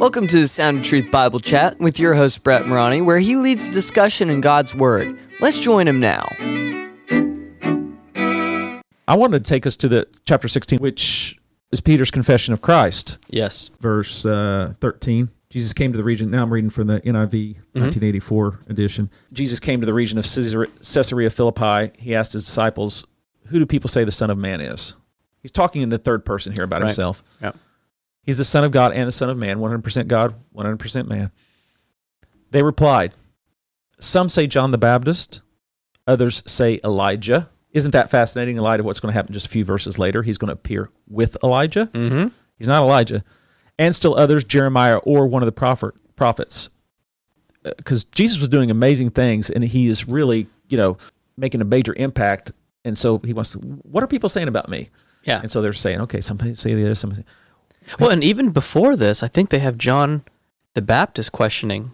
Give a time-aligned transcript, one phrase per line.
[0.00, 3.36] Welcome to the Sound of Truth Bible Chat with your host, Brett Morani, where he
[3.36, 5.18] leads discussion in God's Word.
[5.40, 6.26] Let's join him now.
[9.06, 11.38] I wanted to take us to the chapter 16, which
[11.70, 13.70] is Peter's confession of Christ, Yes.
[13.80, 15.28] verse uh, 13.
[15.50, 16.30] Jesus came to the region.
[16.30, 19.10] Now I'm reading from the NIV 1984 edition.
[19.32, 21.92] Jesus came to the region of Caesarea Caesarea Philippi.
[21.98, 23.04] He asked his disciples,
[23.48, 24.96] "Who do people say the Son of Man is?"
[25.42, 26.88] He's talking in the third person here about Right.
[26.88, 27.22] himself.
[27.42, 27.56] Yep.
[28.22, 31.30] He's the Son of God and the Son of Man, 100% God, 100% man.
[32.50, 33.14] They replied,
[33.98, 35.40] Some say John the Baptist,
[36.06, 37.48] others say Elijah.
[37.72, 40.22] Isn't that fascinating in light of what's going to happen just a few verses later?
[40.22, 41.86] He's going to appear with Elijah.
[41.86, 42.28] Mm-hmm.
[42.58, 43.24] He's not Elijah.
[43.78, 46.68] And still others, Jeremiah or one of the prophet, prophets.
[47.62, 50.98] Because Jesus was doing amazing things and he is really, you know,
[51.36, 52.52] making a major impact.
[52.84, 54.88] And so he wants to, what are people saying about me?
[55.24, 55.40] Yeah.
[55.40, 57.24] And so they're saying, okay, some say this, some say,
[57.98, 60.22] Well, and even before this, I think they have John
[60.74, 61.92] the Baptist questioning.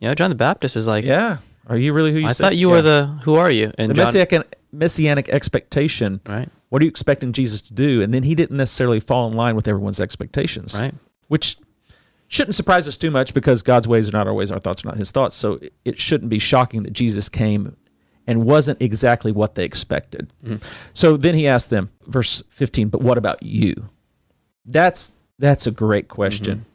[0.00, 2.42] You know, John the Baptist is like, yeah, are you really who you I said?
[2.44, 2.74] thought you Yeah.
[2.76, 3.72] were the, who are you?
[3.78, 6.20] And the John, messianic, messianic expectation.
[6.26, 8.02] right, What are you expecting Jesus to do?
[8.02, 10.78] And then he didn't necessarily fall in line with everyone's expectations.
[10.80, 10.94] right.
[11.28, 11.56] which
[12.26, 14.88] shouldn't surprise us too much because God's ways are not our ways, our thoughts are
[14.88, 15.36] not his thoughts.
[15.36, 17.76] So it- shouldn't be shocking that Jesus came
[18.26, 20.32] and wasn't exactly what they expected.
[20.44, 20.60] Mhm.
[20.94, 23.74] So then he asked them, verse 15, but what about you?
[24.64, 26.66] That's that's a great question.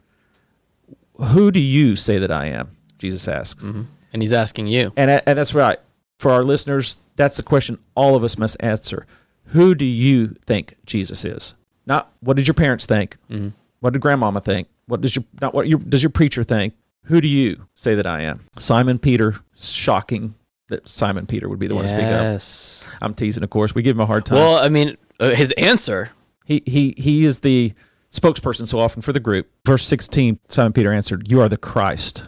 [1.18, 2.70] Who do you say that I am?
[2.98, 3.64] Jesus asks.
[3.64, 3.84] hmm
[4.14, 4.92] And he's asking you.
[4.98, 5.80] And, and that's right.
[6.20, 9.06] For our listeners, that's a question all of us must answer.
[9.50, 11.54] Who do you think Jesus is?
[11.86, 13.18] Not what did your parents think?
[13.30, 14.68] hmm What did grandmama think?
[14.88, 16.74] What does your not what your, does your preacher think?
[17.06, 18.42] Who do you say that I am?
[18.58, 19.36] Simon Peter.
[19.56, 20.34] Shocking
[20.70, 22.24] that Simon Peter would be the one to speak up.
[22.24, 22.84] Yes.
[23.02, 23.76] I'm teasing, of course.
[23.76, 24.40] We give him a hard time.
[24.40, 26.10] Well, I mean, uh, his answer.
[26.46, 27.74] He he he is the
[28.12, 29.50] spokesperson so often for the group.
[29.66, 32.26] Verse 16, Simon Peter answered, "You are the Christ,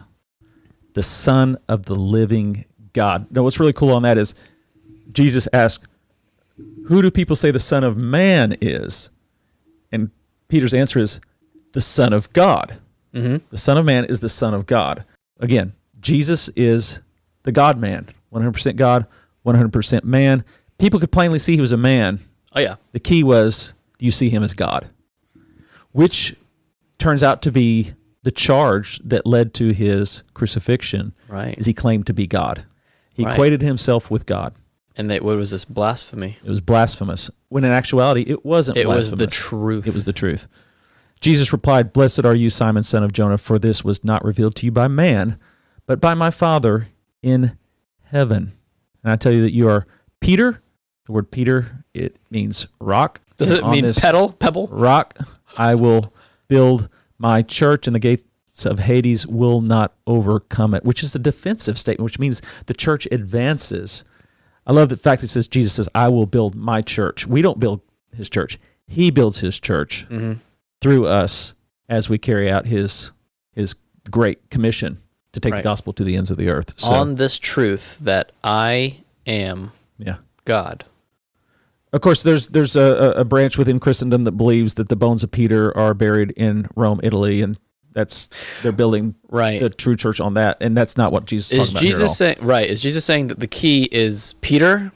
[0.93, 4.35] the Son of the living God." Now, what's really cool on that is
[5.11, 5.87] Jesus asked,
[6.87, 9.09] "Who do people say the Son of Man is?"
[9.91, 10.11] And
[10.49, 11.21] Peter's answer is,
[11.71, 12.79] "The Son of God."
[13.13, 13.37] Mm-hmm.
[13.49, 15.05] The Son of Man is the Son of God.
[15.39, 16.99] Again, Jesus is
[17.43, 19.07] the God man, 100% God,
[19.45, 20.43] 100% man.
[20.77, 22.19] People could plainly see he was a man.
[22.53, 22.75] Oh yeah.
[22.91, 24.89] The key was, you see him as God?
[25.91, 26.35] Which
[26.97, 27.93] turns out to be
[28.23, 31.57] the charge that led to his crucifixion Right.
[31.57, 32.65] is he claimed to be God.
[33.13, 33.33] He Right.
[33.33, 34.53] equated himself with God.
[34.95, 36.37] And that what was this blasphemy?
[36.43, 37.29] It was blasphemous.
[37.49, 39.87] When in actuality, it wasn't It was the truth.
[39.87, 40.47] It was the truth.
[41.21, 44.65] Jesus replied, Blessed are you, Simon, son of Jonah, for this was not revealed to
[44.65, 45.37] you by man,
[45.85, 46.89] but by my Father
[47.23, 47.57] in
[48.05, 48.51] heaven.
[49.03, 49.85] And I tell you that you are
[50.19, 50.61] Peter.
[51.05, 53.21] The word Peter, it means rock.
[53.37, 54.31] Does And it mean pedal?
[54.33, 54.67] Pebble?
[54.71, 55.17] rock
[55.57, 56.13] I will
[56.47, 58.25] build my church, and the gates
[58.65, 63.07] of Hades will not overcome it, which is a defensive statement, which means the church
[63.11, 64.03] advances.
[64.65, 67.25] I love the fact it says Jesus says, I will build my church.
[67.27, 67.81] We don't build
[68.15, 68.59] his church.
[68.87, 70.33] He builds his church Mm-hmm.
[70.81, 71.53] through us
[71.89, 73.11] as we carry out his
[73.53, 73.75] his
[74.11, 74.97] great commission
[75.33, 75.59] to take Right.
[75.59, 76.73] the gospel to the ends of the earth.
[76.77, 80.17] So On this truth that I am yeah.
[80.45, 80.83] God.
[81.97, 85.31] Of course, there's there's a, a branch within Christendom that believes that the bones of
[85.31, 87.57] Peter are buried in Rome, Italy, and
[87.91, 88.29] that's
[88.61, 89.59] they're building Right.
[89.59, 91.89] the true church on that, and that's not what Jesus is is talking about here
[91.89, 91.99] at all.
[92.05, 92.69] Jesus saying right?
[92.69, 94.91] Is Jesus saying that the key is Peter,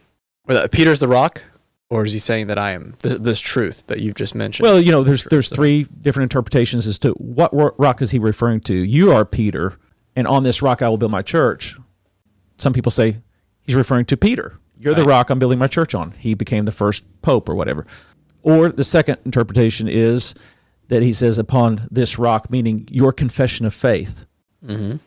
[0.47, 1.44] or that Peter's the rock,
[1.90, 4.66] or is he saying that I am this, this truth that you've just mentioned?
[4.67, 8.59] Well, you know, there's there's three different interpretations as to what rock is he referring
[8.61, 8.75] to.
[8.75, 9.73] You are Peter,
[10.16, 11.75] and on this rock I will build my church.
[12.57, 13.17] Some people say
[13.63, 14.59] he's referring to Peter.
[14.81, 16.12] You're the rock I'm building my church on.
[16.18, 17.86] He became the first pope or whatever.
[18.44, 20.34] Or the second interpretation is
[20.88, 24.25] that he says upon this rock, meaning your confession of faith,
[24.66, 25.00] Mhm.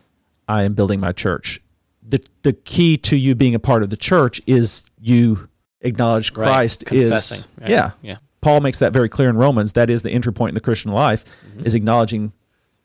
[0.49, 1.61] I am building my church.
[2.07, 5.49] The the key to you being a part of the church is you
[5.81, 6.47] acknowledge Right.
[6.47, 7.39] Christ confessing.
[7.41, 7.71] is right?
[7.71, 7.91] yeah.
[8.03, 8.17] yeah.
[8.41, 9.73] Paul makes that very clear in Romans.
[9.73, 11.25] That is the entry point in the Christian life
[11.57, 11.67] Mhm.
[11.67, 12.33] is acknowledging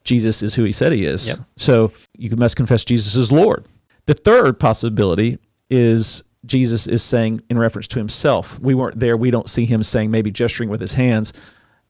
[0.06, 1.28] Jesus is who he said he is.
[1.28, 1.40] Yep.
[1.58, 3.66] So you must confess Jesus is Lord.
[4.06, 5.38] The third possibility
[5.69, 8.59] is Jesus is saying in reference to himself.
[8.59, 9.18] We weren't there.
[9.18, 11.33] We don't see him saying maybe gesturing with his hands.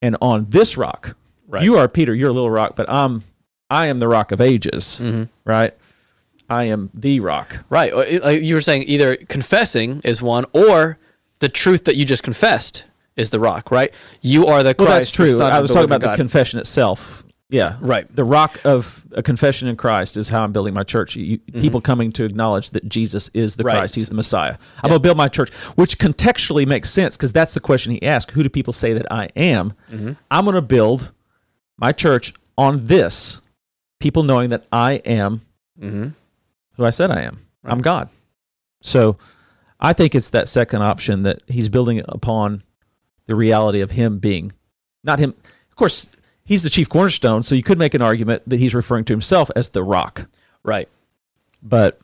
[0.01, 1.15] And on this rock,
[1.47, 1.63] Right.
[1.63, 3.23] you are Peter, you're a little rock, but I'm
[3.69, 5.73] I am the rock of ages, hmm right?
[6.49, 7.63] I am the rock.
[7.69, 7.91] Right.
[8.41, 10.97] You were saying, either confessing is one, or
[11.39, 12.85] the truth that you just confessed
[13.15, 13.69] is the rock.
[13.69, 13.93] Right.
[14.21, 14.89] You are the Christ.
[14.89, 15.41] Well, that's true.
[15.43, 16.13] I was talking about God.
[16.13, 17.23] the confession itself.
[17.49, 17.77] Yeah.
[17.81, 18.13] Right.
[18.15, 21.15] The rock of a confession in Christ is how I'm building my church.
[21.15, 21.61] You, Mhm.
[21.61, 23.77] People coming to acknowledge that Jesus is the Right.
[23.77, 23.95] Christ.
[23.95, 24.57] He's the Messiah.
[24.83, 28.03] I'm going to build my church, which contextually makes sense because that's the question he
[28.03, 28.31] asked.
[28.31, 29.73] Who do people say that I am?
[29.91, 30.15] Mhm.
[30.29, 31.11] I'm going to build
[31.77, 33.41] my church on this,
[33.99, 35.41] people knowing that I am
[35.81, 36.07] Mm-hmm.
[36.75, 37.39] who I said I am.
[37.65, 38.09] I'm God.
[38.83, 39.17] So
[39.79, 42.61] I think it's that second option that he's building upon
[43.27, 44.51] the reality of him being
[45.03, 45.33] not him.
[45.69, 46.11] Of course,
[46.49, 49.49] he's the chief cornerstone, so you could make an argument that he's referring to himself
[49.55, 50.27] as the rock.
[50.63, 50.89] Right.
[51.63, 51.99] But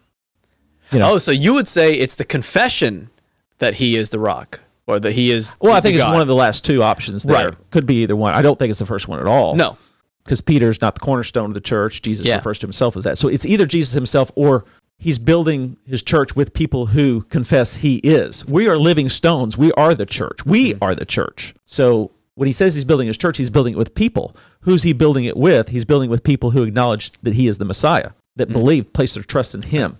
[0.92, 3.09] you know, Oh, so you would say it's the confession
[3.57, 5.57] that he is the rock, or that he is.
[5.59, 6.13] well, I think it's God.
[6.13, 7.50] one of the last two options there.
[7.50, 7.71] Right.
[7.71, 8.33] Could be either one.
[8.33, 9.56] I don't think it's the first one at all.
[9.56, 9.77] No.
[10.24, 12.01] because Peter's not the cornerstone of the church.
[12.01, 12.38] Jesus Yeah.
[12.38, 13.18] refers to himself as that.
[13.18, 14.65] So it's either Jesus himself or
[14.97, 18.44] he's building his church with people who confess he is.
[18.45, 19.56] We are living stones.
[19.57, 20.44] We are the church.
[20.45, 20.83] We Mm-hmm.
[20.83, 21.53] are the church.
[21.68, 24.36] So when he says he's building his church, he's building it with people.
[24.62, 25.70] Who's he building it with?
[25.70, 28.54] He's building with people who acknowledge that he is the Messiah, that Mm-hmm.
[28.60, 29.98] believe, place their trust in him.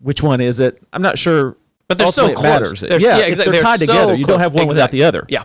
[0.00, 0.80] Which one is it?
[0.92, 1.56] I'm not sure.
[1.88, 2.42] But they're so close.
[2.42, 2.80] matters.
[2.80, 3.52] They're- yeah, yeah, exactly.
[3.52, 4.14] They're They're tied so together.
[4.14, 5.26] You don't have one without the other.
[5.28, 5.42] Yeah.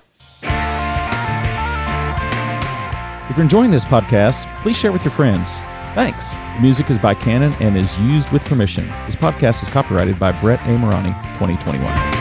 [3.30, 5.52] If you're enjoying this podcast, please share with your friends.
[5.96, 6.34] Thanks.
[6.34, 8.86] The music is by Canon and is used with permission.
[9.08, 10.78] This podcast is copyrighted by Brett A.
[10.78, 11.10] Morani,
[11.40, 12.15] 2021.